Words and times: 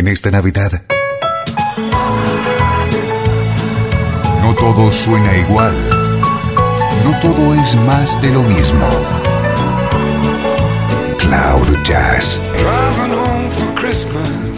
en 0.00 0.08
esta 0.08 0.30
Navidad. 0.30 0.72
No 4.42 4.54
todo 4.54 4.90
suena 4.90 5.36
igual. 5.36 5.74
No 7.04 7.20
todo 7.20 7.52
es 7.54 7.74
más 7.86 8.20
de 8.22 8.30
lo 8.30 8.42
mismo. 8.42 8.88
Cloud 11.18 11.82
Jazz. 11.84 12.40
Driving 12.56 13.12
home 13.12 13.50
for 13.50 13.74
Christmas. 13.74 14.50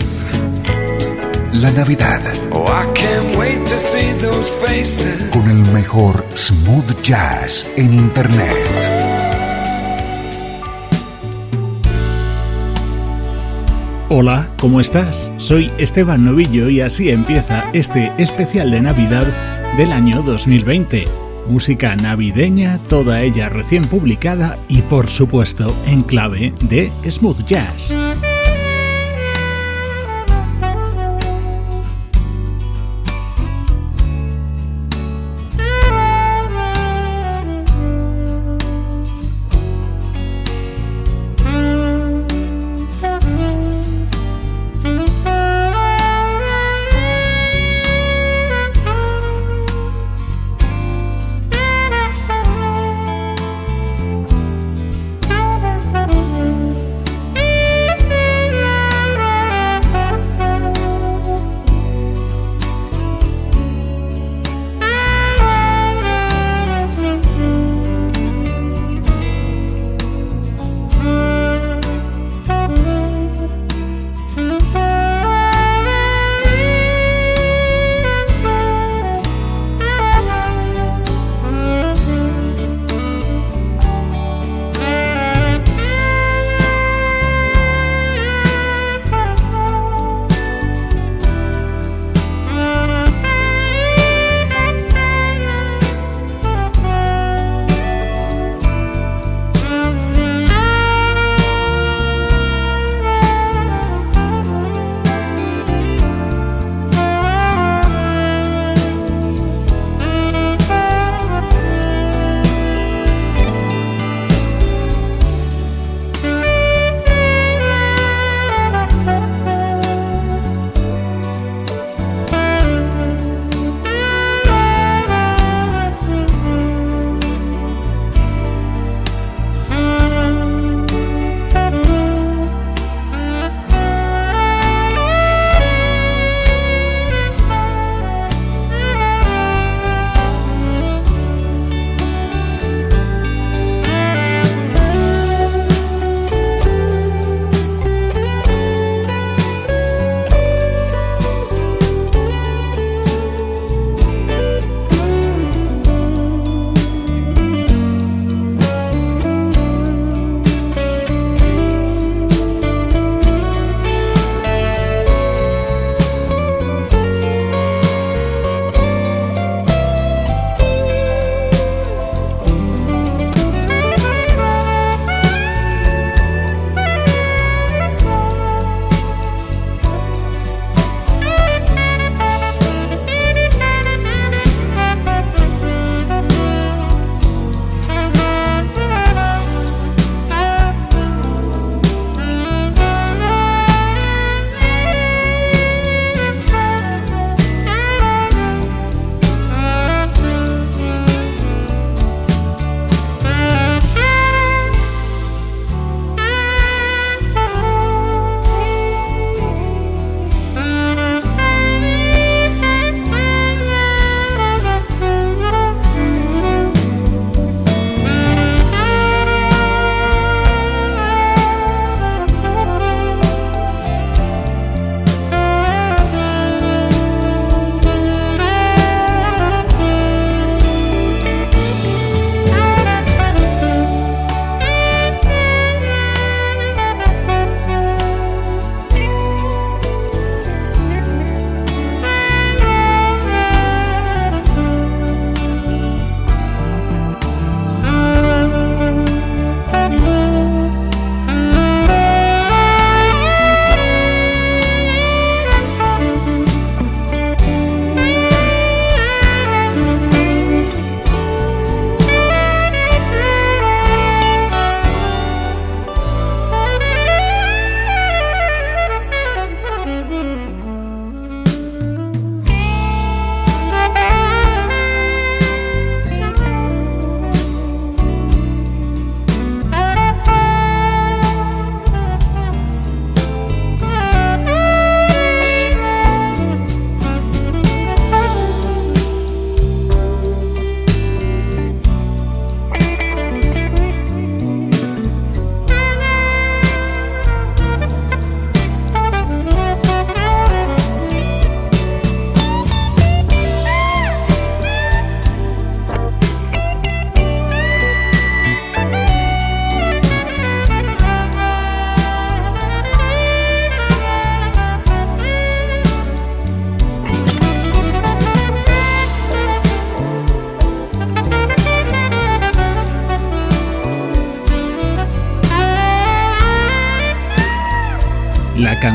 La 1.53 1.71
Navidad 1.73 2.21
Oh, 2.53 2.67
I 2.67 2.87
can't 2.95 3.37
wait 3.37 3.65
to 3.67 3.79
see 3.81 4.13
those 4.21 4.49
faces. 4.65 5.25
con 5.33 5.51
el 5.51 5.65
mejor 5.73 6.25
smooth 6.35 7.03
jazz 7.03 7.67
en 7.77 7.93
Internet. 7.95 9.02
Hola, 14.15 14.47
¿cómo 14.59 14.79
estás? 14.79 15.33
Soy 15.39 15.71
Esteban 15.79 16.23
Novillo 16.23 16.69
y 16.69 16.83
así 16.83 17.09
empieza 17.09 17.65
este 17.73 18.13
especial 18.19 18.71
de 18.71 18.83
Navidad 18.83 19.27
del 19.79 19.91
año 19.91 20.21
2020. 20.21 21.07
Música 21.49 21.97
navideña, 21.97 22.77
toda 22.83 23.23
ella 23.23 23.49
recién 23.49 23.87
publicada 23.87 24.59
y 24.69 24.83
por 24.83 25.09
supuesto 25.09 25.75
en 25.87 26.03
clave 26.03 26.53
de 26.61 26.93
smooth 27.09 27.43
jazz. 27.47 27.97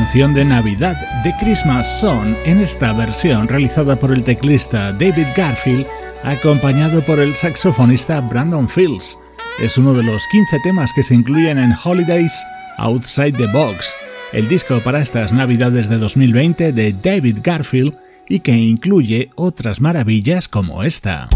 Canción 0.08 0.32
de 0.32 0.42
Navidad, 0.46 0.96
The 1.22 1.34
Christmas 1.38 2.00
Song, 2.00 2.34
en 2.46 2.60
esta 2.60 2.94
versión 2.94 3.46
realizada 3.46 3.94
por 3.94 4.10
el 4.10 4.22
teclista 4.22 4.90
David 4.94 5.26
Garfield, 5.36 5.86
acompañado 6.22 7.04
por 7.04 7.20
el 7.20 7.34
saxofonista 7.34 8.22
Brandon 8.22 8.70
Fields. 8.70 9.18
Es 9.60 9.76
uno 9.76 9.92
de 9.92 10.02
los 10.02 10.26
15 10.28 10.60
temas 10.60 10.94
que 10.94 11.02
se 11.02 11.14
incluyen 11.14 11.58
en 11.58 11.74
Holidays 11.84 12.42
Outside 12.78 13.32
the 13.32 13.48
Box, 13.48 13.98
el 14.32 14.48
disco 14.48 14.80
para 14.82 15.00
estas 15.00 15.30
Navidades 15.30 15.90
de 15.90 15.98
2020 15.98 16.72
de 16.72 16.94
David 16.94 17.40
Garfield 17.42 17.94
y 18.26 18.40
que 18.40 18.56
incluye 18.56 19.28
otras 19.36 19.82
maravillas 19.82 20.48
como 20.48 20.84
esta. 20.84 21.28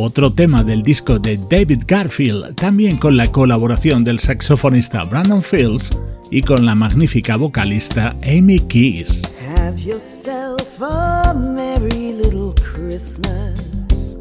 Otro 0.00 0.32
tema 0.32 0.64
del 0.64 0.82
disco 0.82 1.18
de 1.18 1.36
David 1.36 1.82
Garfield, 1.86 2.54
también 2.54 2.96
con 2.96 3.16
la 3.16 3.30
colaboración 3.30 4.02
del 4.02 4.18
saxofonista 4.18 5.04
Brandon 5.04 5.42
Fields 5.42 5.90
y 6.30 6.42
con 6.42 6.64
la 6.64 6.74
magnífica 6.74 7.36
vocalista 7.36 8.16
Amy 8.22 8.60
Keys. 8.60 9.30
Have 9.56 9.78
yourself 9.78 10.80
a 10.80 11.34
merry 11.34 12.12
little 12.12 12.54
Christmas. 12.54 14.16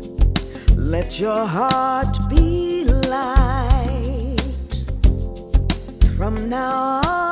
Let 0.76 1.20
your 1.20 1.48
heart 1.48 2.18
be 2.30 2.84
light. 2.86 4.38
From 6.18 6.50
now 6.50 7.02
on, 7.06 7.29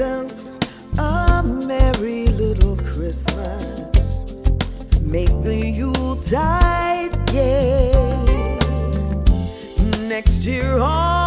yourself 0.00 0.32
a 0.98 1.42
merry 1.42 2.26
little 2.28 2.76
Christmas. 2.76 4.24
Make 5.02 5.28
the 5.42 5.56
Yuletide 5.56 7.26
gay. 7.26 8.58
Next 10.08 10.46
year, 10.46 10.78
all 10.78 11.19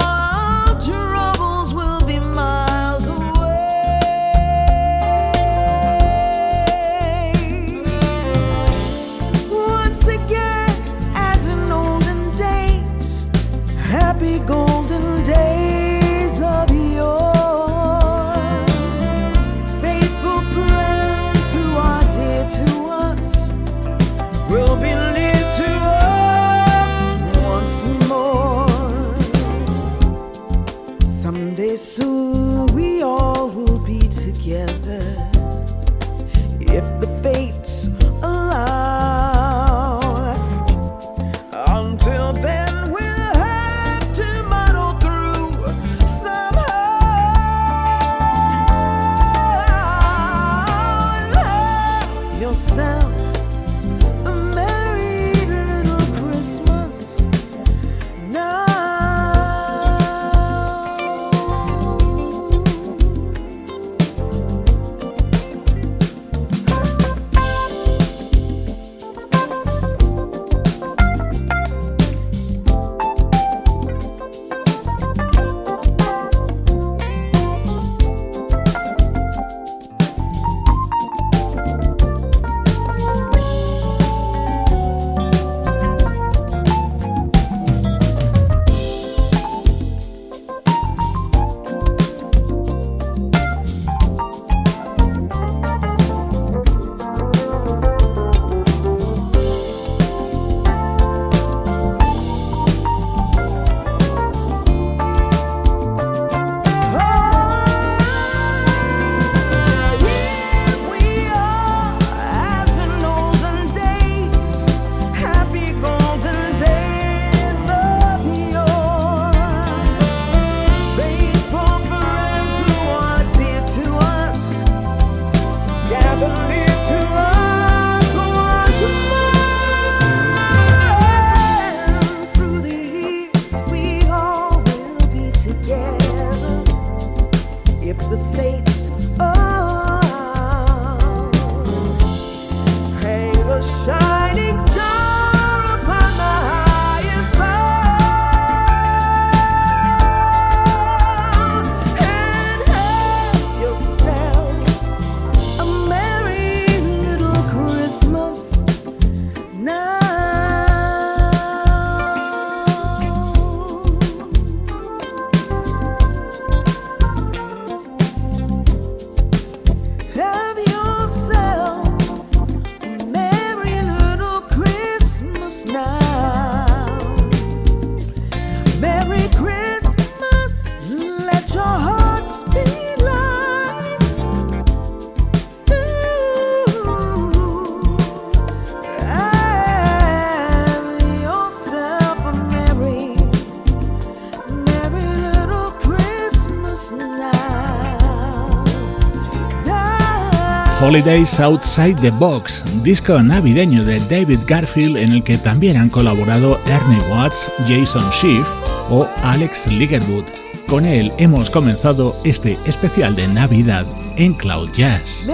Holidays 200.93 201.39
Outside 201.39 201.95
the 202.01 202.11
Box, 202.11 202.63
disco 202.83 203.23
navideño 203.23 203.83
de 203.83 203.99
David 204.01 204.41
Garfield 204.45 204.97
en 204.97 205.11
el 205.11 205.23
que 205.23 205.39
también 205.39 205.75
han 205.75 205.89
colaborado 205.89 206.59
Ernie 206.67 207.01
Watts, 207.09 207.51
Jason 207.67 208.11
Schiff 208.11 208.47
o 208.91 209.07
Alex 209.23 209.65
Ligerwood. 209.65 210.25
Con 210.67 210.85
él 210.85 211.11
hemos 211.17 211.49
comenzado 211.49 212.15
este 212.23 212.59
especial 212.67 213.15
de 213.15 213.27
Navidad 213.27 213.87
en 214.17 214.35
Cloud 214.35 214.69
Jazz. 214.71 215.25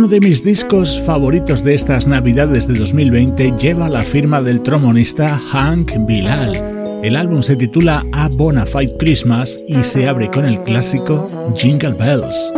Uno 0.00 0.08
de 0.08 0.20
mis 0.20 0.42
discos 0.42 0.98
favoritos 1.04 1.62
de 1.62 1.74
estas 1.74 2.06
navidades 2.06 2.66
de 2.66 2.72
2020 2.72 3.52
lleva 3.58 3.90
la 3.90 4.00
firma 4.00 4.40
del 4.40 4.62
tromonista 4.62 5.38
Hank 5.52 5.92
Bilal. 6.06 6.56
El 7.02 7.16
álbum 7.16 7.42
se 7.42 7.54
titula 7.54 8.02
A 8.14 8.28
Bona 8.28 8.64
Fide 8.64 8.96
Christmas 8.96 9.62
y 9.68 9.84
se 9.84 10.08
abre 10.08 10.30
con 10.30 10.46
el 10.46 10.58
clásico 10.62 11.26
Jingle 11.54 11.92
Bells. 11.92 12.50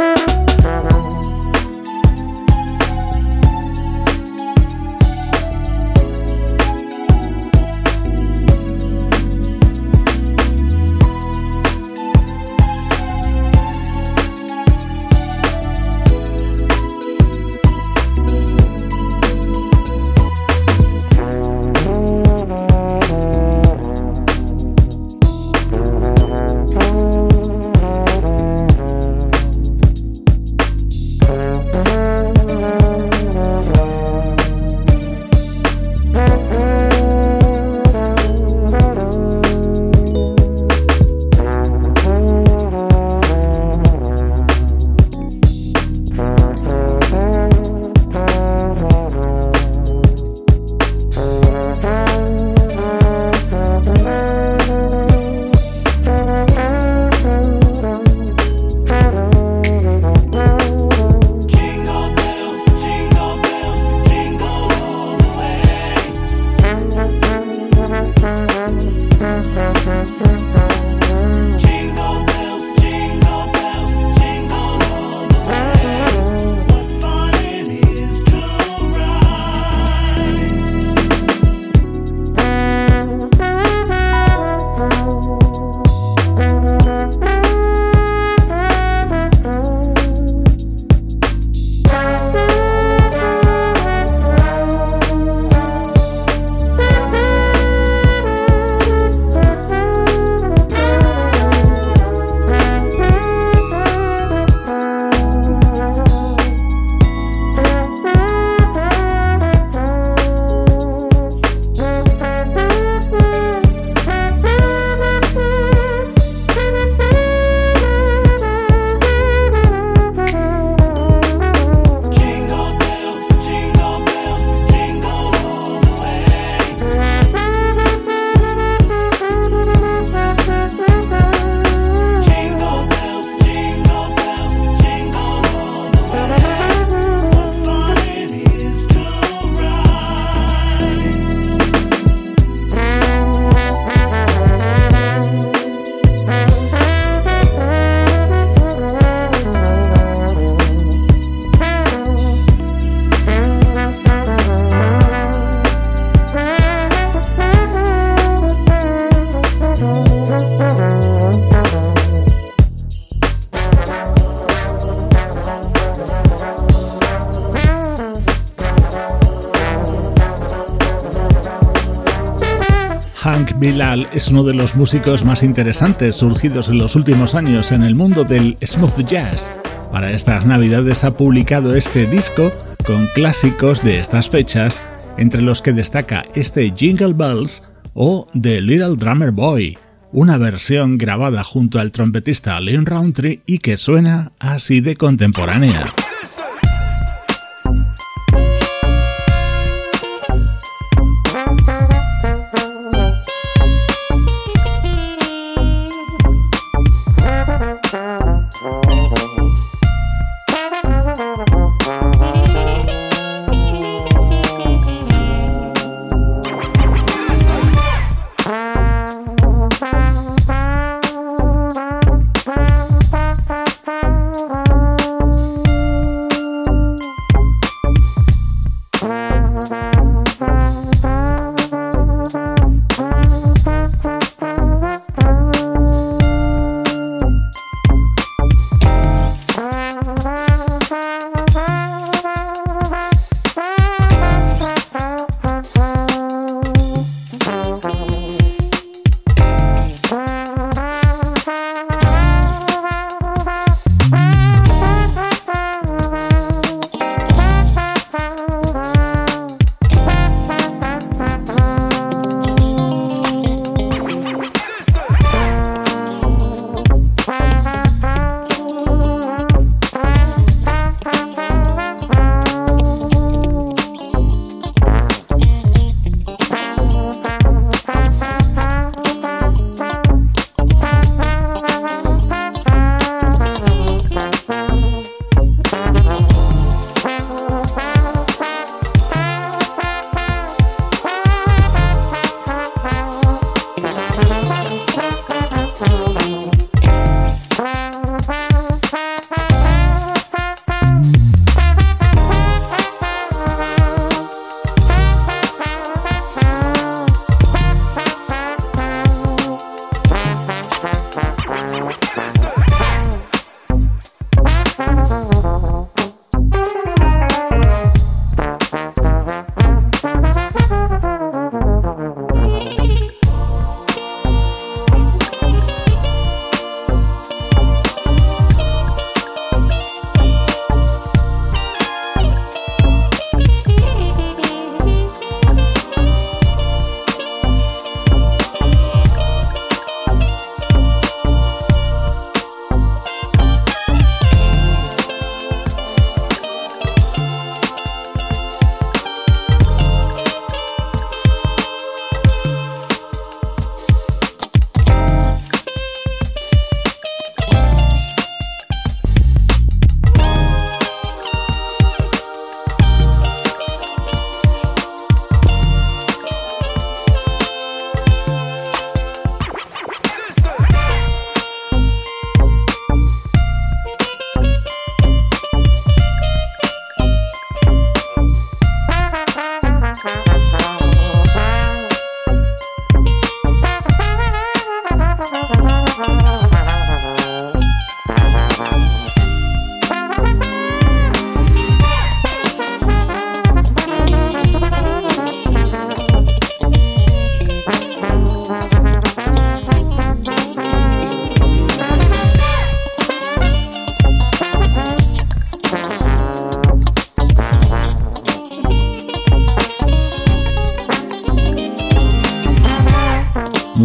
Uno 174.33 174.45
de 174.45 174.55
los 174.55 174.77
músicos 174.77 175.27
más 175.27 175.43
interesantes 175.43 176.17
surgidos 176.17 176.71
en 176.71 176.79
los 176.79 176.97
últimos 176.97 177.35
años 177.35 177.71
en 177.71 177.83
el 177.83 177.95
mundo 177.95 178.25
del 178.25 178.57
smooth 178.65 179.05
jazz. 179.05 179.51
Para 179.93 180.11
estas 180.11 180.47
navidades 180.47 181.05
ha 181.05 181.15
publicado 181.15 181.75
este 181.75 182.07
disco 182.07 182.51
con 182.87 183.07
clásicos 183.15 183.85
de 183.85 183.99
estas 183.99 184.31
fechas, 184.31 184.83
entre 185.19 185.43
los 185.43 185.61
que 185.61 185.75
destaca 185.75 186.25
este 186.35 186.73
Jingle 186.75 187.13
Bells 187.13 187.63
o 187.93 188.27
The 188.33 188.63
Little 188.63 188.97
Drummer 188.97 189.33
Boy, 189.33 189.77
una 190.13 190.39
versión 190.39 190.97
grabada 190.97 191.45
junto 191.45 191.79
al 191.79 191.93
trompetista 191.93 192.59
Lynn 192.59 192.87
Roundtree 192.87 193.43
y 193.45 193.59
que 193.59 193.77
suena 193.77 194.33
así 194.39 194.81
de 194.81 194.97
contemporánea. 194.97 195.93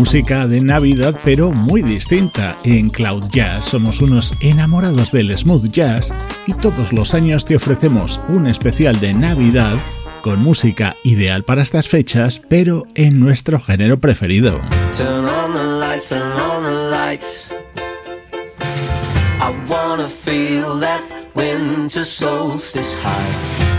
Música 0.08 0.48
de 0.48 0.62
Navidad 0.62 1.20
pero 1.26 1.52
muy 1.52 1.82
distinta. 1.82 2.58
En 2.64 2.90
Cloud 2.90 3.26
Jazz 3.30 3.66
somos 3.66 4.00
unos 4.00 4.34
enamorados 4.40 5.12
del 5.12 5.38
smooth 5.38 5.70
jazz 5.70 6.14
y 6.46 6.54
todos 6.54 6.94
los 6.94 7.14
años 7.14 7.44
te 7.44 7.58
ofrecemos 7.58 8.22
un 8.30 8.48
especial 8.48 9.02
de 9.02 9.14
Navidad 9.14 9.76
con 10.22 10.42
música 10.42 10.96
ideal 11.04 11.44
para 11.44 11.62
estas 11.62 11.90
fechas 11.90 12.42
pero 12.48 12.88
en 12.96 13.20
nuestro 13.20 13.60
género 13.60 14.00
preferido. 14.00 14.62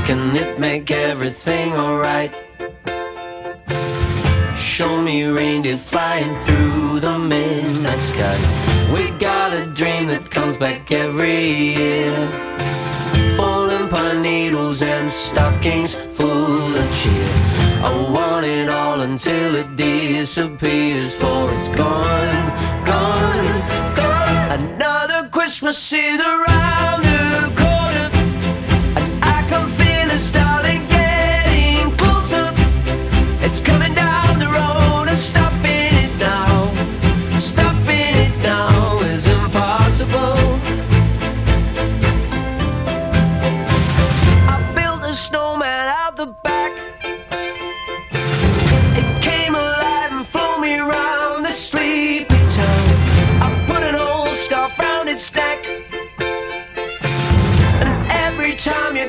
Can 0.07 0.37
it 0.37 0.59
make 0.59 0.91
everything 0.91 1.73
alright? 1.73 2.48
Show 4.79 5.03
me 5.03 5.25
reindeer 5.25 5.77
flying 5.77 6.33
through 6.45 7.01
the 7.01 7.19
midnight 7.19 8.01
sky. 8.01 8.39
We 8.95 9.11
got 9.19 9.53
a 9.53 9.67
dream 9.67 10.07
that 10.07 10.31
comes 10.31 10.57
back 10.57 10.93
every 10.93 11.47
year. 11.81 12.15
Falling 13.37 13.89
pine 13.89 14.23
needles 14.23 14.81
and 14.81 15.11
stockings 15.11 15.97
full 15.97 16.77
of 16.83 16.87
cheer. 16.95 17.29
I 17.83 17.91
want 18.15 18.47
it 18.47 18.69
all 18.69 19.01
until 19.01 19.57
it 19.57 19.75
disappears, 19.75 21.13
for 21.13 21.51
it's 21.51 21.69
gone, 21.71 22.47
gone, 22.85 23.97
gone. 23.97 24.61
Another 24.61 25.29
Christmas 25.31 25.93
is 25.93 26.21
around 26.21 27.03
the 27.03 27.53
corner, 27.63 28.11
and 28.95 29.25
I 29.25 29.45
can 29.49 29.67
feel 29.67 30.09
it 30.15 30.21
starting 30.21 30.48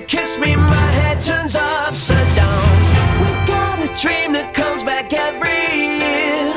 kiss 0.10 0.40
me, 0.40 0.56
my 0.56 0.88
head 1.00 1.22
turns 1.22 1.56
upside 1.56 2.36
down. 2.36 2.66
We 3.22 3.30
got 3.46 3.78
a 3.78 3.90
dream 4.02 4.34
that 4.34 4.56
comes 4.56 4.82
back 4.84 5.14
every 5.14 5.62
year. 6.02 6.50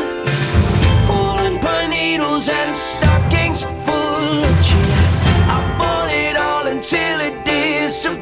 Falling 1.06 1.58
pine 1.60 1.90
needles 1.90 2.48
and 2.48 2.74
stockings 2.74 3.62
full 3.84 4.44
of 4.48 4.56
cheer. 4.66 5.04
I 5.52 5.60
want 5.78 6.10
it 6.12 6.36
all 6.38 6.66
until 6.66 7.20
it 7.20 7.44
disappears, 7.44 8.21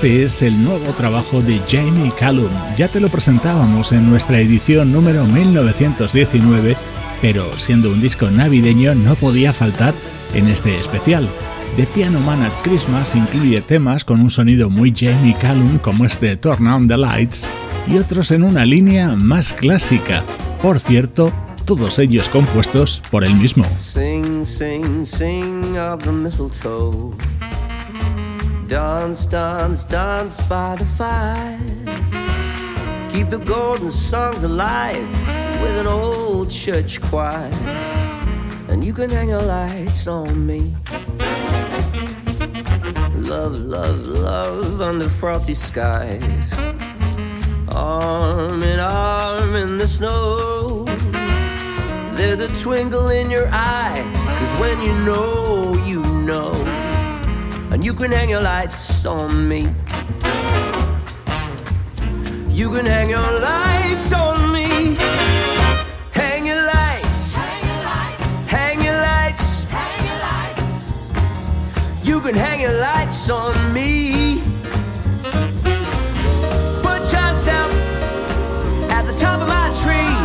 Este 0.00 0.22
es 0.22 0.40
el 0.40 0.64
nuevo 0.64 0.94
trabajo 0.94 1.42
de 1.42 1.60
Jamie 1.68 2.10
Callum. 2.18 2.48
Ya 2.74 2.88
te 2.88 3.00
lo 3.00 3.10
presentábamos 3.10 3.92
en 3.92 4.08
nuestra 4.08 4.40
edición 4.40 4.94
número 4.94 5.26
1919, 5.26 6.74
pero 7.20 7.44
siendo 7.58 7.90
un 7.90 8.00
disco 8.00 8.30
navideño 8.30 8.94
no 8.94 9.14
podía 9.14 9.52
faltar 9.52 9.92
en 10.32 10.48
este 10.48 10.78
especial. 10.78 11.28
The 11.76 11.84
Piano 11.84 12.18
Man 12.20 12.40
at 12.40 12.52
Christmas 12.62 13.14
incluye 13.14 13.60
temas 13.60 14.02
con 14.02 14.22
un 14.22 14.30
sonido 14.30 14.70
muy 14.70 14.94
Jamie 14.96 15.36
Callum 15.38 15.76
como 15.76 16.06
este 16.06 16.34
Turn 16.34 16.66
on 16.66 16.88
the 16.88 16.96
Lights 16.96 17.46
y 17.86 17.98
otros 17.98 18.30
en 18.30 18.42
una 18.42 18.64
línea 18.64 19.14
más 19.16 19.52
clásica. 19.52 20.24
Por 20.62 20.78
cierto, 20.78 21.30
todos 21.66 21.98
ellos 21.98 22.30
compuestos 22.30 23.02
por 23.10 23.22
él 23.22 23.34
mismo. 23.34 23.66
Dance, 28.70 29.26
dance, 29.26 29.82
dance 29.82 30.40
by 30.42 30.76
the 30.76 30.84
fire. 30.84 31.58
Keep 33.10 33.30
the 33.30 33.42
golden 33.44 33.90
songs 33.90 34.44
alive 34.44 35.10
with 35.60 35.76
an 35.76 35.88
old 35.88 36.50
church 36.50 37.00
choir. 37.02 37.50
And 38.68 38.84
you 38.84 38.94
can 38.94 39.10
hang 39.10 39.30
your 39.30 39.42
lights 39.42 40.06
on 40.06 40.46
me. 40.46 40.72
Love, 43.16 43.54
love, 43.54 44.06
love 44.06 44.80
under 44.80 45.08
frosty 45.08 45.54
skies. 45.54 46.22
arm 47.70 48.62
in 48.62 48.78
arm 48.78 49.56
in 49.56 49.78
the 49.78 49.88
snow. 49.88 50.84
There's 52.14 52.40
a 52.40 52.62
twinkle 52.62 53.08
in 53.08 53.32
your 53.32 53.48
eye, 53.50 54.00
cause 54.38 54.60
when 54.60 54.80
you 54.80 54.94
know, 55.04 55.74
you 55.84 56.04
know. 56.22 56.79
And 57.72 57.84
you 57.84 57.94
can 57.94 58.10
hang 58.10 58.28
your 58.28 58.40
lights 58.42 59.06
on 59.06 59.48
me. 59.48 59.68
You 62.48 62.68
can 62.68 62.84
hang 62.84 63.08
your 63.08 63.40
lights 63.40 64.12
on 64.12 64.52
me. 64.52 64.96
Hang 66.10 66.46
your 66.46 66.62
lights. 66.66 67.36
Hang 68.48 68.80
your 68.84 68.98
lights. 68.98 69.64
You 72.02 72.20
can 72.20 72.34
hang 72.34 72.60
your 72.60 72.72
lights 72.72 73.30
on 73.30 73.54
me. 73.72 74.42
Put 76.82 77.02
yourself 77.12 77.72
at 78.90 79.02
the 79.06 79.14
top 79.16 79.40
of 79.40 79.48
my 79.48 79.70
tree. 79.80 80.16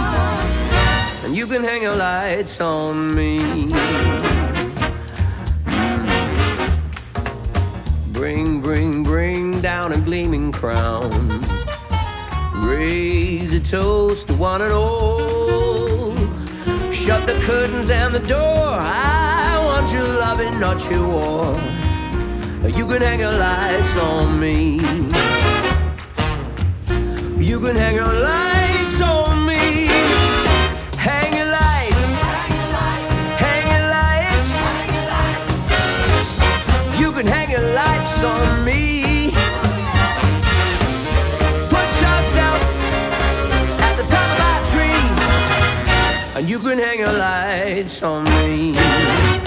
And 1.25 1.36
you 1.36 1.45
can 1.45 1.63
hang 1.63 1.84
your 1.84 1.95
lights 1.95 2.60
on 2.60 3.13
me. 3.13 4.14
Crown. 10.65 11.12
Raise 12.67 13.54
a 13.54 13.60
toast 13.60 14.30
to 14.30 14.34
one 14.34 14.63
and 14.63 14.73
all. 14.73 16.15
Shut 16.91 17.28
the 17.28 17.38
curtains 17.47 17.91
and 17.91 18.15
the 18.15 18.19
door. 18.19 18.69
I 18.82 19.62
want 19.67 19.93
your 19.93 20.08
loving, 20.25 20.60
not 20.60 20.80
your 20.89 21.08
war. 21.08 21.60
You 22.78 22.86
can 22.88 22.99
hang 22.99 23.19
your 23.19 23.38
lights 23.47 23.95
on 23.95 24.39
me. 24.39 24.80
You 27.49 27.60
can 27.60 27.75
hang 27.75 27.95
your 28.01 28.15
lights 28.32 29.01
on 29.04 29.45
me. 29.45 29.88
Hang 31.08 31.32
your 31.39 31.49
lights. 31.60 32.08
Hang 33.45 33.65
your 33.73 33.86
lights. 33.97 34.51
You 36.99 37.12
can 37.12 37.28
hang 37.28 37.51
your 37.51 37.67
lights 37.82 38.23
on 38.23 38.65
me. 38.65 39.05
And 46.36 46.50
you 46.50 46.60
can 46.60 46.78
hang 46.78 47.00
your 47.00 47.13
lights 47.13 48.04
on 48.04 48.26
me. 48.26 49.44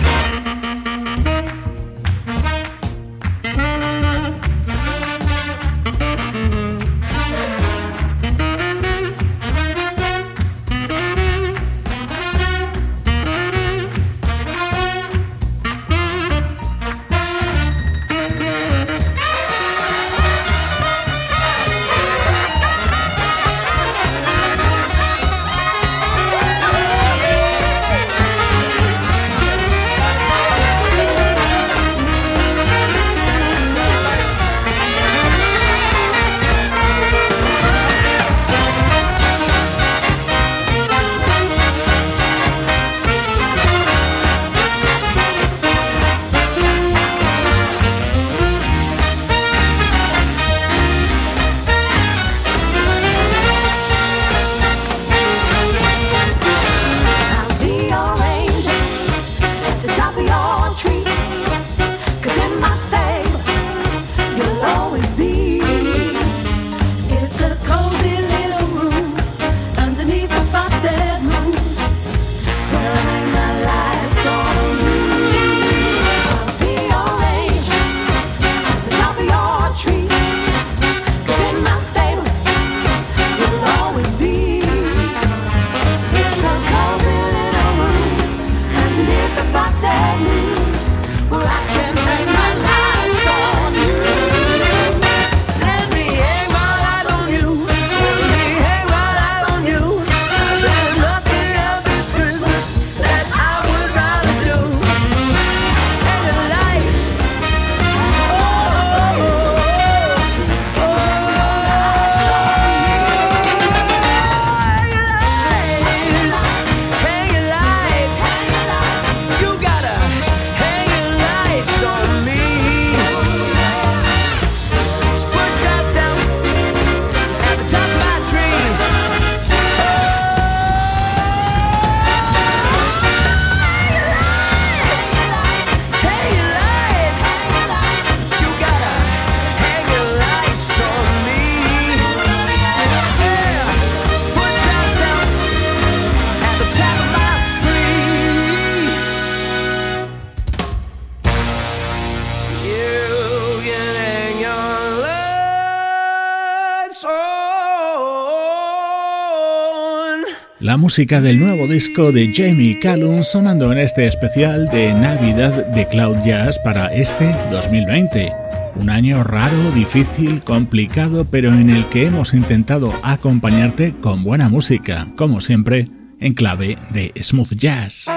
La 160.68 160.76
música 160.76 161.22
del 161.22 161.40
nuevo 161.40 161.66
disco 161.66 162.12
de 162.12 162.31
Jamie 162.31 162.78
Callum 162.78 163.22
sonando 163.22 163.72
en 163.72 163.78
este 163.78 164.07
especial 164.07 164.68
de 164.68 164.92
Navidad 164.92 165.64
de 165.68 165.88
Cloud 165.88 166.18
Jazz 166.26 166.59
para 166.59 166.88
este 166.88 167.35
2020. 167.50 168.31
Un 168.76 168.90
año 168.90 169.24
raro, 169.24 169.57
difícil, 169.70 170.42
complicado, 170.42 171.24
pero 171.24 171.48
en 171.48 171.70
el 171.70 171.87
que 171.87 172.04
hemos 172.04 172.35
intentado 172.35 172.92
acompañarte 173.02 173.94
con 173.94 174.22
buena 174.22 174.50
música, 174.50 175.07
como 175.16 175.40
siempre, 175.40 175.88
en 176.20 176.35
clave 176.35 176.76
de 176.90 177.14
smooth 177.16 177.54
jazz. 177.54 178.11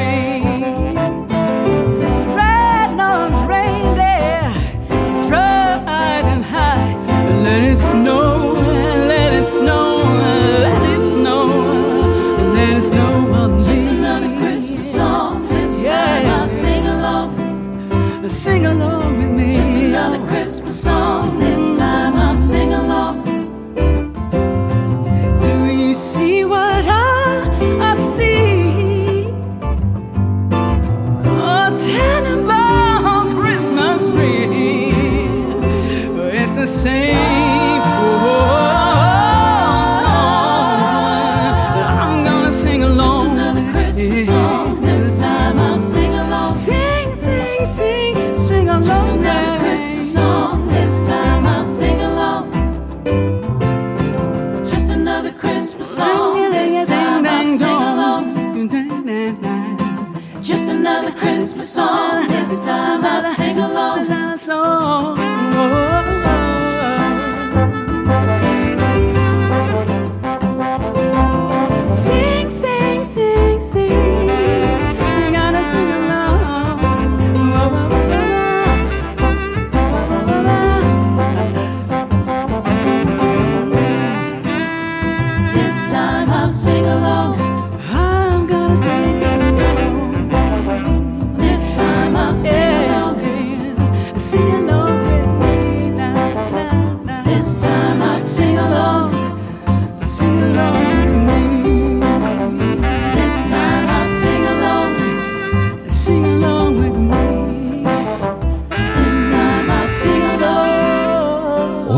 pain. 0.00 0.29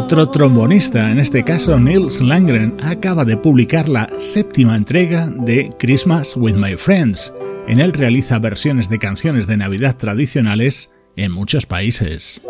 Otro 0.05 0.29
trombonista, 0.29 1.13
en 1.13 1.21
este 1.21 1.45
caso 1.45 1.79
Nils 1.79 2.21
Langren, 2.21 2.75
acaba 2.83 3.25
de 3.25 3.37
publicar 3.37 3.89
la 3.89 4.09
séptima 4.19 4.75
entrega 4.75 5.31
de 5.31 5.73
Christmas 5.79 6.37
with 6.37 6.57
My 6.57 6.77
Friends. 6.77 7.33
En 7.69 7.81
él 7.81 7.93
realiza 7.93 8.41
versiones 8.41 8.89
de 8.89 8.99
canciones 8.99 9.47
de 9.47 9.57
Navidad 9.57 9.97
tradicionales 9.97 10.91
en 11.15 11.31
muchos 11.31 11.67
países. 11.67 12.43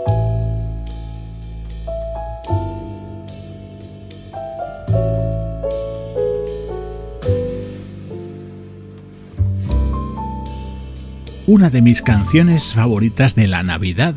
Una 11.47 11.69
de 11.69 11.83
mis 11.83 12.01
canciones 12.01 12.73
favoritas 12.73 13.35
de 13.35 13.47
la 13.47 13.63
Navidad 13.63 14.15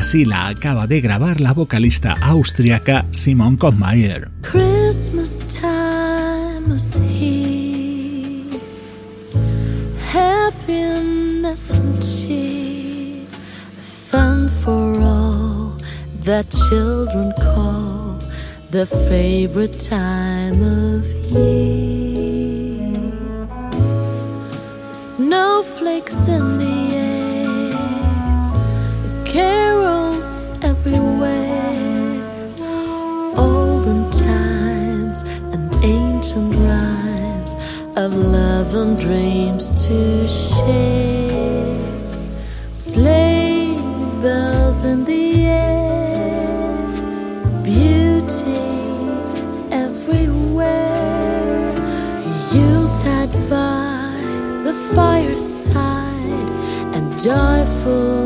Así 0.00 0.24
la 0.24 0.48
acaba 0.48 0.86
de 0.86 1.02
grabar 1.02 1.42
la 1.42 1.52
vocalista 1.52 2.16
austriaca 2.22 3.04
Simon 3.10 3.58
Kochmayer. 3.58 4.30
that 16.22 16.48
children 16.68 17.32
call 17.40 18.18
the 18.70 18.86
favorite 18.86 19.80
time 19.80 20.62
of 20.62 21.04
year. 21.30 23.00
Snowflakes 24.92 26.28
in 26.28 26.58
the 26.58 26.69
carols 29.30 30.44
everywhere. 30.62 32.18
Olden 33.36 34.10
times 34.10 35.22
and 35.52 35.72
ancient 35.84 36.52
rhymes 36.66 37.54
of 37.96 38.12
love 38.14 38.74
and 38.74 38.98
dreams 38.98 39.74
to 39.86 40.26
share. 40.26 41.78
Sleigh 42.72 43.76
bells 44.20 44.84
in 44.84 45.04
the 45.04 45.46
air, 45.46 46.76
beauty 47.62 48.66
everywhere. 49.70 51.72
Yuletide 52.52 53.32
by 53.48 54.10
the 54.64 54.74
fireside 54.94 56.48
and 56.96 57.12
joyful. 57.20 58.19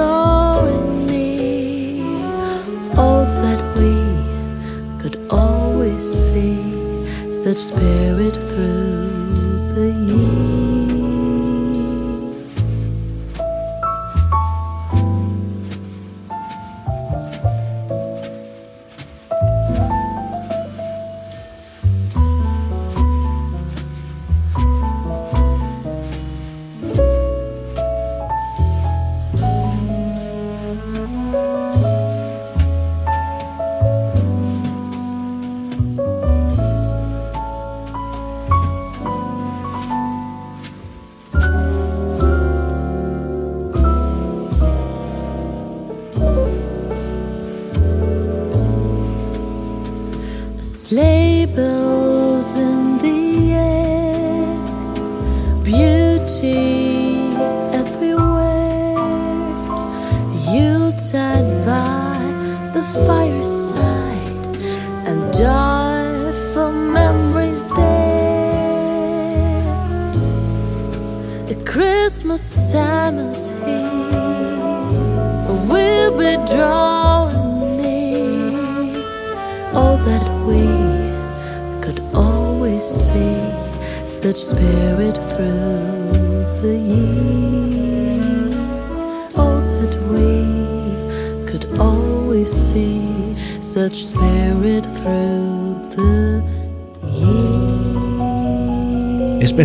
showing 0.00 1.06
me 1.06 2.00
all 2.96 3.24
that 3.44 3.60
we 3.78 3.94
could 5.00 5.16
always 5.30 6.04
see, 6.24 6.62
such 7.32 7.58
spirit 7.70 8.34
through 8.34 9.68
the 9.76 9.88
years. 10.08 10.79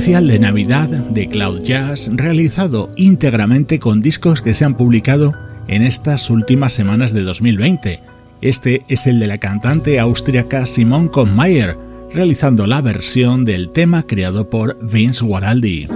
especial 0.06 0.28
de 0.28 0.38
Navidad 0.38 0.88
de 0.88 1.28
Cloud 1.28 1.63
Jazz 1.63 2.12
realizado 2.13 2.91
íntegramente 2.96 3.80
con 3.80 4.02
discos 4.02 4.44
que 4.44 4.54
se 4.54 4.63
han 4.63 4.78
publicado 4.78 5.34
en 5.68 5.82
estas 5.82 6.30
últimas 6.30 6.74
semanas 6.74 7.12
de 7.12 7.24
2020. 7.24 8.02
Este 8.39 8.84
es 8.88 9.08
el 9.08 9.20
de 9.20 9.26
la 9.26 9.39
cantante 9.39 10.00
austríaca 10.00 10.68
Simone 10.68 11.10
Conmayer, 11.10 11.76
realizando 12.13 12.68
la 12.68 12.82
versión 12.82 13.46
del 13.46 13.72
tema 13.72 14.04
creado 14.04 14.48
por 14.48 14.78
Vince 14.80 15.26
Guaraldi. 15.26 15.88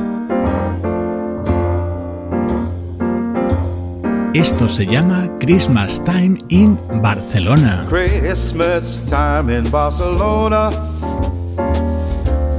Esto 4.33 4.69
se 4.69 4.87
llama 4.87 5.37
Christmas 5.39 6.03
time 6.03 6.35
in 6.47 6.79
Barcelona. 7.03 7.85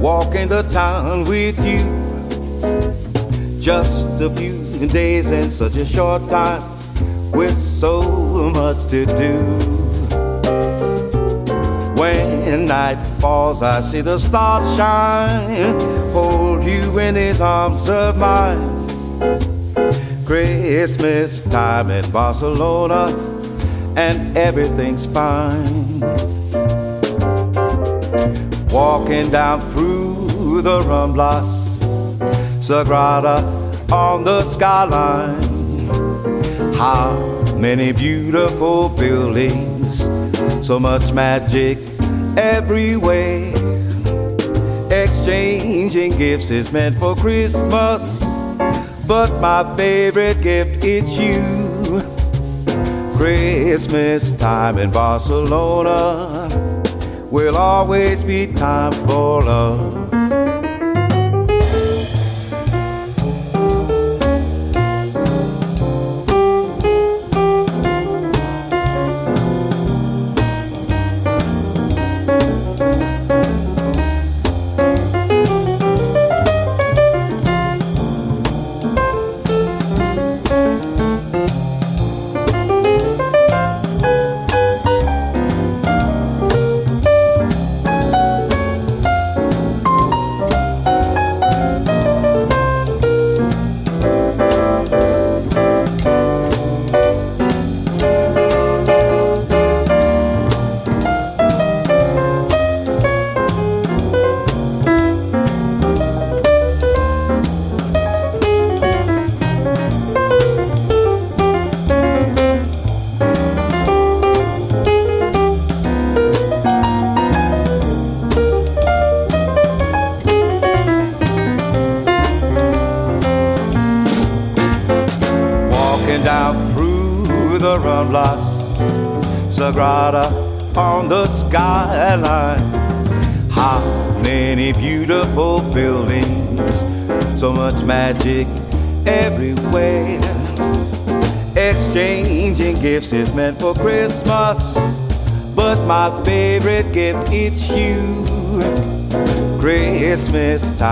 Walking 0.01 0.47
the 0.47 0.63
town 0.63 1.25
with 1.25 1.57
you. 1.63 1.85
Just 3.61 4.09
a 4.19 4.31
few 4.31 4.87
days 4.87 5.29
in 5.29 5.51
such 5.51 5.75
a 5.75 5.85
short 5.85 6.27
time. 6.27 6.63
With 7.31 7.55
so 7.55 8.01
much 8.49 8.77
to 8.89 9.05
do. 9.05 9.37
When 12.01 12.65
night 12.65 12.97
falls, 13.19 13.61
I 13.61 13.81
see 13.81 14.01
the 14.01 14.17
stars 14.17 14.65
shine. 14.75 15.79
Hold 16.13 16.63
you 16.63 16.97
in 16.97 17.13
his 17.13 17.39
arms 17.39 17.87
of 17.87 18.17
mine. 18.17 18.87
Christmas 20.25 21.41
time 21.51 21.91
in 21.91 22.09
Barcelona, 22.09 23.05
and 23.95 24.35
everything's 24.35 25.05
fine. 25.05 25.99
Walking 28.71 29.29
down 29.29 29.59
through 29.71 30.00
the 30.61 30.79
Ramblas, 30.81 31.79
Sagrada 32.59 33.41
on 33.91 34.23
the 34.23 34.41
skyline. 34.43 35.41
How 36.75 37.43
many 37.57 37.91
beautiful 37.93 38.89
buildings, 38.89 40.03
so 40.65 40.79
much 40.79 41.11
magic 41.13 41.77
everywhere. 42.37 43.53
Exchanging 44.91 46.17
gifts 46.17 46.49
is 46.49 46.71
meant 46.71 46.95
for 46.97 47.15
Christmas 47.15 48.21
but 49.11 49.41
my 49.41 49.75
favorite 49.75 50.41
gift 50.41 50.85
is 50.85 51.19
you. 51.19 52.01
Christmas 53.17 54.31
time 54.31 54.77
in 54.77 54.89
Barcelona 54.89 56.47
will 57.29 57.57
always 57.57 58.23
be 58.23 58.47
time 58.47 58.93
for 59.05 59.43
love. 59.43 60.00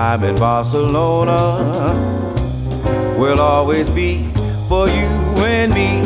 Time 0.10 0.30
in 0.30 0.36
Barcelona 0.39 1.93
will 3.16 3.39
always 3.39 3.88
be 3.91 4.26
for 4.68 4.88
you 4.88 5.07
and 5.45 5.72
me. 5.74 6.01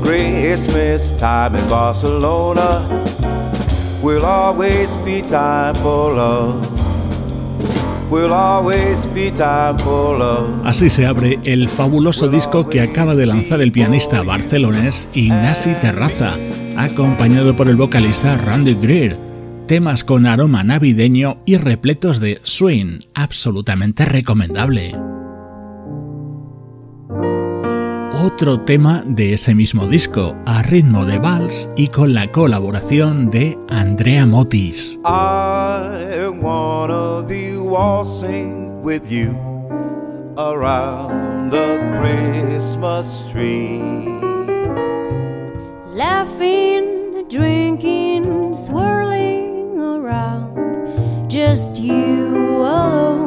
Christmas 0.00 1.12
time 1.18 1.56
in 1.56 1.68
Barcelona 1.68 2.86
will 4.00 4.24
always 4.24 4.88
be 5.04 5.22
time 5.22 5.74
for 5.76 6.12
love. 6.14 6.68
Así 10.64 10.90
se 10.90 11.06
abre 11.06 11.38
el 11.44 11.68
fabuloso 11.68 12.28
disco 12.28 12.68
que 12.68 12.82
acaba 12.82 13.14
de 13.14 13.24
lanzar 13.26 13.62
el 13.62 13.72
pianista 13.72 14.22
barcelonés 14.22 15.08
Ignasi 15.14 15.74
Terraza, 15.80 16.34
acompañado 16.76 17.56
por 17.56 17.68
el 17.68 17.76
vocalista 17.76 18.36
Randy 18.36 18.74
Greer. 18.74 19.31
Temas 19.72 20.04
con 20.04 20.26
aroma 20.26 20.62
navideño 20.62 21.38
y 21.46 21.56
repletos 21.56 22.20
de 22.20 22.42
swing, 22.42 22.98
absolutamente 23.14 24.04
recomendable. 24.04 24.94
Otro 28.22 28.60
tema 28.60 29.02
de 29.06 29.32
ese 29.32 29.54
mismo 29.54 29.86
disco, 29.86 30.36
a 30.44 30.62
ritmo 30.62 31.06
de 31.06 31.18
vals 31.18 31.70
y 31.74 31.88
con 31.88 32.12
la 32.12 32.28
colaboración 32.28 33.30
de 33.30 33.56
Andrea 33.70 34.26
Motis. 34.26 35.00
I 35.06 36.28
wanna 36.28 37.26
be 37.26 37.56
waltzing 37.56 38.82
with 38.82 39.10
you 39.10 39.34
around 40.36 41.50
the 41.50 41.80
Christmas 41.98 43.26
tree. 43.32 43.80
Laughing, 45.94 47.26
drinking, 47.30 48.01
Just 51.52 51.76
you 51.80 52.62
alone 52.64 53.21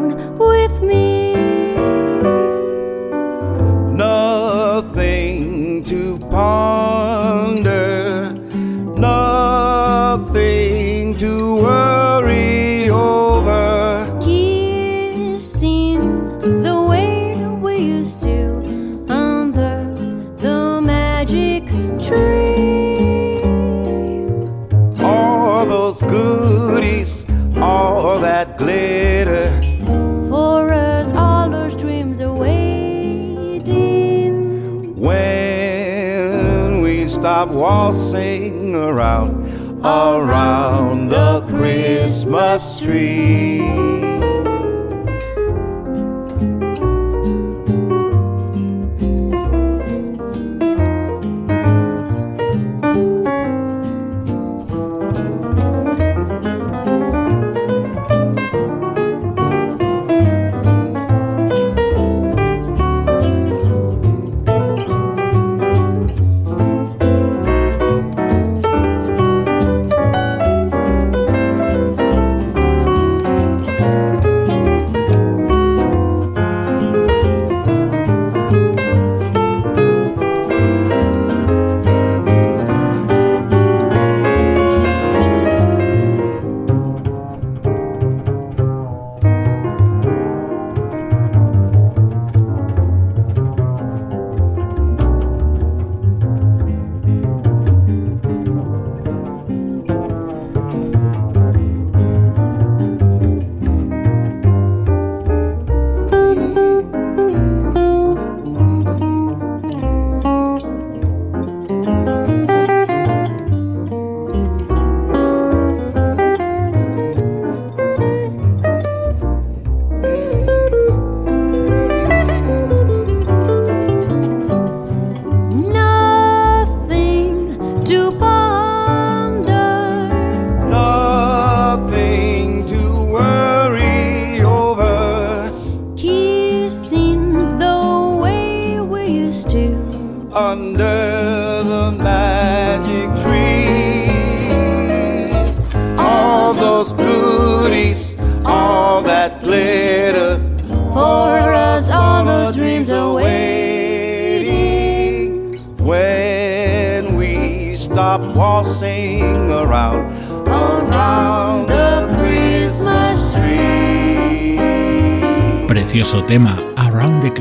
around, 39.86 41.10
the 41.10 41.42
Christmas 41.48 42.80
tree. 42.80 44.05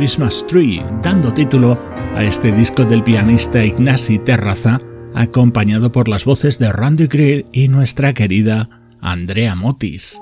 Christmas 0.05 0.46
Tree, 0.46 0.84
dando 1.02 1.32
título 1.32 1.80
a 2.14 2.22
este 2.22 2.52
disco 2.52 2.84
del 2.84 3.02
pianista 3.02 3.64
Ignasi 3.64 4.18
Terraza, 4.18 4.78
acompañado 5.14 5.92
por 5.92 6.11
las 6.11 6.26
voces 6.26 6.59
de 6.59 6.70
Randy 6.70 7.07
Greer 7.07 7.46
y 7.52 7.68
nuestra 7.68 8.12
querida 8.12 8.68
Andrea 9.00 9.55
Motis. 9.55 10.20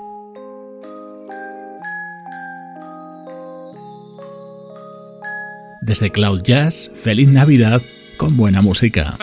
Desde 5.81 6.11
Cloud 6.11 6.43
Jazz, 6.43 6.89
feliz 6.95 7.27
Navidad 7.27 7.81
con 8.15 8.37
buena 8.37 8.61
música. 8.61 9.17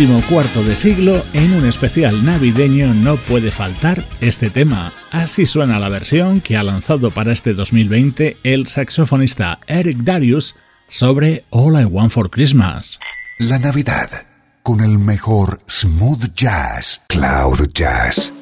Último 0.00 0.22
cuarto 0.30 0.64
de 0.64 0.76
siglo, 0.76 1.22
en 1.34 1.52
un 1.52 1.66
especial 1.66 2.24
navideño 2.24 2.94
no 2.94 3.16
puede 3.16 3.50
faltar 3.50 4.02
este 4.22 4.48
tema. 4.48 4.90
Así 5.10 5.44
suena 5.44 5.78
la 5.78 5.90
versión 5.90 6.40
que 6.40 6.56
ha 6.56 6.62
lanzado 6.62 7.10
para 7.10 7.32
este 7.32 7.52
2020 7.52 8.38
el 8.42 8.66
saxofonista 8.66 9.58
Eric 9.66 9.98
Darius 9.98 10.56
sobre 10.88 11.44
All 11.50 11.78
I 11.78 11.84
Want 11.84 12.12
for 12.12 12.30
Christmas. 12.30 12.98
La 13.38 13.58
Navidad 13.58 14.08
con 14.62 14.80
el 14.80 14.98
mejor 14.98 15.60
smooth 15.68 16.32
jazz, 16.34 17.02
cloud 17.08 17.68
jazz. 17.74 18.32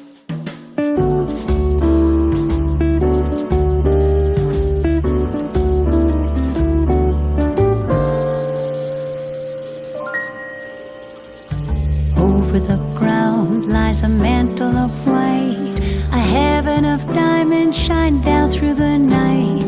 Lies 13.99 14.03
a 14.03 14.09
mantle 14.09 14.77
of 14.77 15.07
white, 15.07 15.77
a 16.11 16.19
heaven 16.19 16.85
of 16.85 17.05
diamonds 17.13 17.77
shine 17.77 18.21
down 18.21 18.49
through 18.49 18.73
the 18.73 18.97
night. 18.97 19.65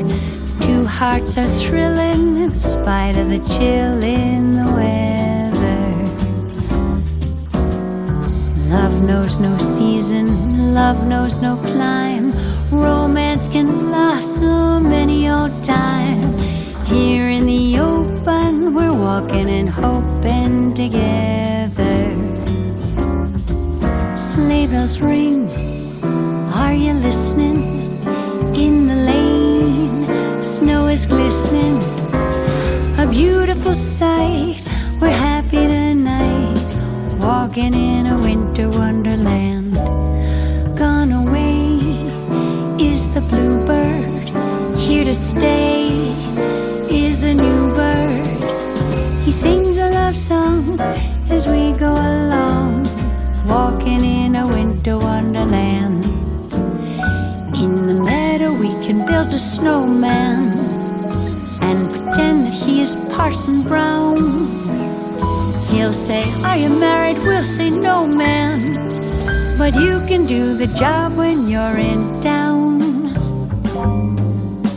Two 0.61 0.85
hearts 0.85 1.37
are 1.37 1.47
thrilling 1.47 2.37
in 2.37 2.55
spite 2.55 3.17
of 3.17 3.29
the 3.29 3.39
chill 3.39 4.03
in 4.03 4.55
the 4.55 4.71
weather. 4.79 5.81
Love 8.69 9.03
knows 9.03 9.39
no 9.39 9.57
season, 9.57 10.73
love 10.73 11.07
knows 11.07 11.41
no 11.41 11.55
clime. 11.57 12.31
Romance 12.71 13.49
can 13.49 13.67
blossom 13.67 14.85
any 14.91 15.29
old 15.29 15.63
time. 15.63 16.37
Here 16.85 17.29
in 17.29 17.45
the 17.45 17.79
open, 17.79 18.73
we're 18.73 18.93
walking 18.93 19.49
and 19.49 19.69
hoping 19.69 20.73
together. 20.73 22.20
Sleigh 24.51 24.67
bells 24.67 24.99
ring, 24.99 25.49
are 26.53 26.73
you 26.73 26.91
listening? 26.91 27.55
In 28.53 28.85
the 28.85 28.97
lane, 29.09 30.43
snow 30.43 30.87
is 30.87 31.05
glistening. 31.05 31.77
A 32.99 33.07
beautiful 33.09 33.73
sight, 33.73 34.61
we're 34.99 35.17
happy 35.29 35.65
tonight. 35.75 36.69
Walking 37.17 37.73
in 37.73 38.07
a 38.07 38.17
winter 38.19 38.67
wonderland. 38.69 39.75
Gone 40.77 41.13
away 41.13 41.79
is 42.77 43.09
the 43.13 43.21
bluebird, 43.21 44.27
here 44.77 45.05
to 45.05 45.15
stay 45.15 45.87
is 46.89 47.23
a 47.23 47.33
new 47.33 47.73
bird. 47.73 49.23
He 49.23 49.31
sings 49.31 49.77
a 49.77 49.89
love 49.91 50.17
song 50.17 50.75
winter 54.81 54.97
wonderland. 54.97 56.05
In 57.53 57.85
the 57.85 57.93
meadow, 58.03 58.51
we 58.51 58.69
can 58.83 59.05
build 59.05 59.27
a 59.27 59.37
snowman 59.37 60.57
and 61.61 61.77
pretend 61.91 62.45
that 62.47 62.53
he 62.65 62.81
is 62.81 62.95
Parson 63.13 63.61
Brown. 63.61 64.17
He'll 65.69 65.93
say, 65.93 66.23
Are 66.43 66.57
you 66.57 66.69
married? 66.69 67.17
We'll 67.19 67.43
say, 67.43 67.69
No, 67.69 68.07
man. 68.07 68.57
But 69.59 69.75
you 69.75 70.03
can 70.07 70.25
do 70.25 70.57
the 70.57 70.67
job 70.67 71.15
when 71.15 71.47
you're 71.47 71.77
in 71.77 72.19
town. 72.19 72.79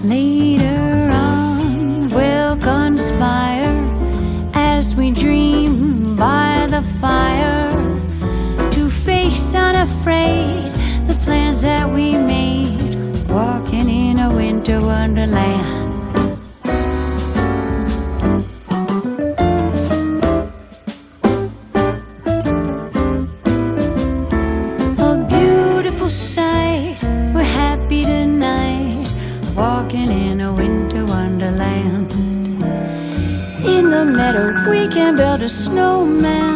Later 0.05 1.09
on, 1.11 2.11
we'll 2.11 2.59
conspire 2.59 3.75
as 4.53 4.95
we 4.95 5.13
dream 5.13 6.15
by 6.15 6.67
the 6.69 6.83
fire 7.01 7.64
to 7.64 7.64
face 10.05 10.45
unafraid 10.65 10.75
the 11.07 11.15
plans 11.25 11.63
that 11.63 11.89
we 11.89 12.13
made, 12.13 13.31
walking 13.31 13.89
in 13.89 14.19
a 14.19 14.35
winter 14.35 14.81
wonderland. 14.81 15.83
A 24.99 25.27
beautiful 25.29 26.11
sight, 26.11 26.99
we're 27.35 27.43
happy 27.43 28.05
tonight, 28.05 29.13
walking 29.57 30.11
in 30.11 30.41
a 30.41 30.53
winter 30.53 31.05
wonderland. 31.05 32.13
In 33.65 33.91
the 33.91 34.05
meadow, 34.05 34.71
we 34.71 34.89
can 34.89 35.17
build 35.17 35.43
a 35.43 35.49
snowman 35.49 36.54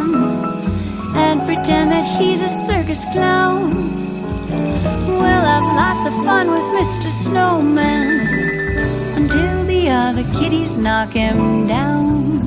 pretend 1.49 1.91
that 1.91 2.05
he's 2.21 2.43
a 2.43 2.49
circus 2.51 3.07
clown. 3.07 3.71
We'll 5.09 5.47
have 5.53 5.65
lots 5.83 6.05
of 6.07 6.13
fun 6.23 6.51
with 6.51 6.67
Mr. 6.77 7.09
Snowman 7.11 8.21
until 9.17 9.65
the 9.65 9.89
other 9.89 10.25
kitties 10.39 10.77
knock 10.77 11.09
him 11.15 11.67
down. 11.67 12.43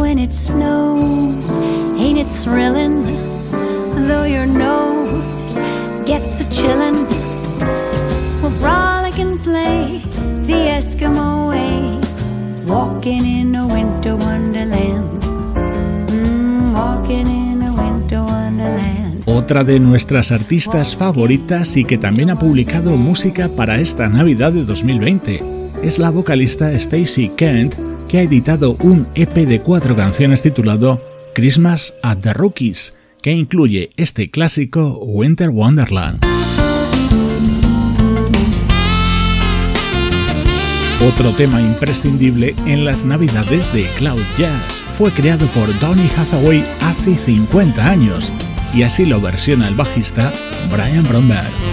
When 0.00 0.18
it 0.18 0.32
snows, 0.32 1.56
ain't 1.96 2.18
it 2.18 2.30
thrilling? 2.42 3.02
Though 4.08 4.24
your 4.24 4.46
nose 4.46 5.54
gets 6.10 6.40
a 6.40 6.46
chillin', 6.56 7.06
we'll 8.42 8.58
frolic 8.58 9.16
and 9.20 9.38
play 9.44 10.02
the 10.48 10.60
Eskimo 10.78 11.50
way, 11.50 12.00
walking 12.66 13.24
in 13.24 13.54
a 13.54 13.64
winter 13.64 14.16
wonderland. 14.16 15.17
Otra 19.48 19.64
de 19.64 19.80
nuestras 19.80 20.30
artistas 20.30 20.94
favoritas 20.94 21.78
y 21.78 21.84
que 21.84 21.96
también 21.96 22.28
ha 22.28 22.38
publicado 22.38 22.98
música 22.98 23.48
para 23.48 23.80
esta 23.80 24.06
Navidad 24.06 24.52
de 24.52 24.66
2020 24.66 25.42
es 25.82 25.98
la 25.98 26.10
vocalista 26.10 26.70
Stacy 26.72 27.30
Kent, 27.30 27.74
que 28.10 28.18
ha 28.18 28.22
editado 28.24 28.76
un 28.80 29.06
EP 29.14 29.32
de 29.32 29.62
cuatro 29.62 29.96
canciones 29.96 30.42
titulado 30.42 31.00
Christmas 31.34 31.94
at 32.02 32.18
the 32.18 32.34
Rookies, 32.34 32.92
que 33.22 33.32
incluye 33.32 33.88
este 33.96 34.28
clásico 34.28 34.98
Winter 34.98 35.48
Wonderland. 35.48 36.22
Otro 41.08 41.32
tema 41.32 41.62
imprescindible 41.62 42.54
en 42.66 42.84
las 42.84 43.06
navidades 43.06 43.72
de 43.72 43.84
Cloud 43.96 44.20
Jazz 44.36 44.84
fue 44.90 45.10
creado 45.10 45.46
por 45.52 45.66
Donny 45.80 46.10
Hathaway 46.18 46.62
hace 46.82 47.14
50 47.14 47.88
años 47.88 48.30
y 48.74 48.82
así 48.82 49.06
lo 49.06 49.20
versiona 49.20 49.68
el 49.68 49.74
bajista 49.74 50.32
Brian 50.70 51.04
Bromberg. 51.04 51.67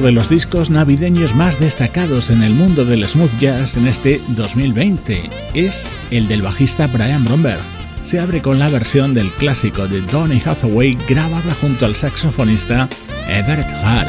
Uno 0.00 0.06
de 0.06 0.12
los 0.12 0.30
discos 0.30 0.70
navideños 0.70 1.34
más 1.34 1.60
destacados 1.60 2.30
en 2.30 2.42
el 2.42 2.54
mundo 2.54 2.86
del 2.86 3.06
smooth 3.06 3.38
jazz 3.38 3.76
en 3.76 3.86
este 3.86 4.18
2020. 4.28 5.28
Es 5.52 5.94
el 6.10 6.26
del 6.26 6.40
bajista 6.40 6.86
Brian 6.86 7.22
Bromberg. 7.22 7.60
Se 8.02 8.18
abre 8.18 8.40
con 8.40 8.58
la 8.58 8.70
versión 8.70 9.12
del 9.12 9.30
clásico 9.30 9.88
de 9.88 10.00
Donny 10.00 10.40
Hathaway 10.42 10.96
grabada 11.06 11.54
junto 11.60 11.84
al 11.84 11.94
saxofonista 11.94 12.88
Everett 13.28 13.68
Hart. 13.84 14.08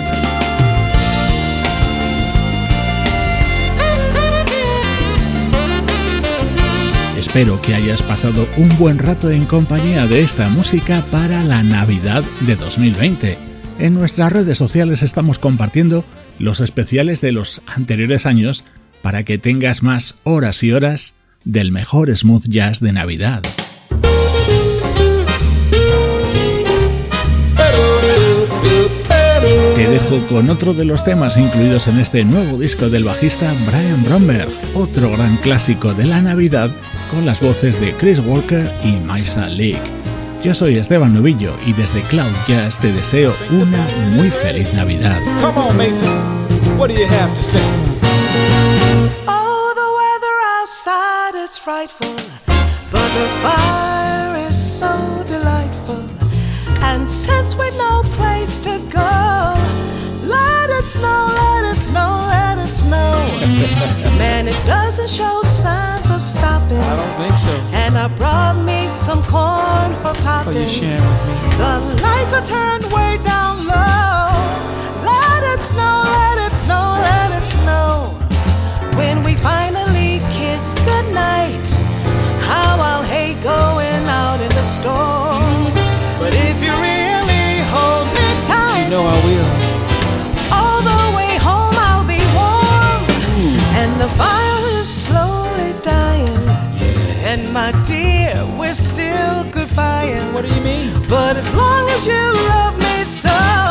Espero 7.18 7.62
que 7.62 7.76
hayas 7.76 8.02
pasado 8.02 8.48
un 8.56 8.70
buen 8.78 8.98
rato 8.98 9.30
en 9.30 9.46
compañía 9.46 10.08
de 10.08 10.22
esta 10.22 10.48
música 10.48 11.04
para 11.12 11.44
la 11.44 11.64
Navidad 11.64 12.24
de 12.42 12.56
2020. 12.56 13.51
En 13.82 13.96
nuestras 13.96 14.32
redes 14.32 14.60
sociales 14.60 15.02
estamos 15.02 15.40
compartiendo 15.40 16.06
los 16.38 16.60
especiales 16.60 17.20
de 17.20 17.32
los 17.32 17.64
anteriores 17.66 18.28
años 18.28 18.64
para 19.02 19.24
que 19.24 19.40
tengas 19.40 19.82
más 19.82 20.18
horas 20.24 20.62
y 20.62 20.72
horas 20.72 21.16
del 21.46 21.72
mejor 21.72 22.16
smooth 22.16 22.46
jazz 22.48 22.80
de 22.80 22.94
Navidad. 22.94 23.42
Te 29.74 29.88
dejo 29.88 30.28
con 30.28 30.52
otro 30.52 30.76
de 30.76 30.86
los 30.86 31.04
temas 31.04 31.38
incluidos 31.38 31.88
en 31.88 31.98
este 31.98 32.24
nuevo 32.24 32.60
disco 32.60 32.88
del 32.88 33.04
bajista 33.04 33.52
Brian 33.66 34.04
Bromberg, 34.04 34.52
otro 34.76 35.12
gran 35.12 35.38
clásico 35.38 35.96
de 35.96 36.06
la 36.06 36.22
Navidad 36.22 36.70
con 37.10 37.26
las 37.26 37.42
voces 37.42 37.82
de 37.82 37.96
Chris 37.96 38.20
Walker 38.20 38.72
y 38.84 39.00
Maisa 39.00 39.50
Leak. 39.50 40.01
Yo 40.44 40.56
soy 40.56 40.76
Esteban 40.78 41.14
Novillo 41.14 41.56
y 41.68 41.74
desde 41.74 42.02
Cloud 42.02 42.32
Jazz 42.48 42.80
te 42.80 42.92
deseo 42.92 43.32
una 43.52 43.88
muy 44.10 44.32
feliz 44.32 44.74
Navidad. 44.74 45.22
Come 45.40 45.60
on, 45.60 45.78
Mason. 45.78 46.10
What 46.80 46.90
do 46.90 46.96
you 46.96 47.06
have 47.06 47.32
to 47.36 47.44
say? 47.44 47.62
Oh, 49.28 49.72
the 49.76 49.90
weather 50.00 50.36
outside 50.60 51.36
is 51.36 51.60
frightful, 51.60 52.16
but 52.92 53.08
the 53.14 53.28
fire 53.44 54.36
is 54.50 54.56
so 54.56 55.24
delightful. 55.28 56.10
And 56.82 57.08
since 57.08 57.56
we've 57.56 57.78
no 57.78 58.02
place 58.18 58.58
to 58.62 58.80
go, 58.90 59.54
let 60.24 60.72
it 60.72 60.86
snow, 60.86 61.28
let 61.36 61.76
it 61.76 61.82
snow, 61.82 62.26
let 62.28 62.58
it 62.58 62.74
snow. 62.74 63.28
Man, 64.18 64.48
it 64.48 64.66
doesn't 64.66 65.10
show 65.10 65.44
signs 65.44 65.91
stopping. 66.22 66.78
I 66.78 66.96
don't 66.96 67.16
think 67.18 67.38
so. 67.38 67.52
And 67.74 67.98
I 67.98 68.08
brought 68.16 68.58
me 68.66 68.88
some 68.88 69.22
corn 69.24 69.96
for 70.02 70.14
popping. 70.22 70.58
Are 70.58 70.62
you 70.62 70.68
sharing 70.68 71.02
with 71.02 71.22
me? 71.28 71.34
The 71.58 71.74
lights 72.06 72.34
are 72.34 72.46
turned 72.46 72.86
way 72.94 73.18
down 73.26 73.66
low. 73.66 74.30
Let 75.04 75.42
it 75.54 75.62
snow, 75.62 75.98
let 76.06 76.38
it 76.46 76.56
snow, 76.56 76.86
let 77.02 77.30
it 77.38 77.44
snow. 77.44 78.14
When 78.98 79.24
we 79.24 79.34
finally 79.36 80.20
kiss 80.32 80.74
goodnight, 80.86 81.70
how 82.46 82.78
I'll 82.80 83.04
hate 83.04 83.42
going 83.44 84.04
out 84.22 84.40
in 84.42 84.50
the 84.50 84.64
storm. 84.64 85.31
Goodbying. 99.72 100.34
What 100.34 100.46
do 100.46 100.54
you 100.54 100.62
mean? 100.62 100.92
But 101.10 101.38
as 101.38 101.54
long 101.54 101.90
as 101.90 102.06
you 102.06 102.14
love 102.14 102.78
me 102.78 103.04
so, 103.04 103.71